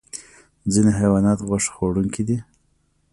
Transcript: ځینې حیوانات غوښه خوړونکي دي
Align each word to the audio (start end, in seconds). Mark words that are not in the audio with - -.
ځینې 0.73 0.91
حیوانات 0.99 1.39
غوښه 1.47 1.71
خوړونکي 1.75 2.23
دي 2.27 2.37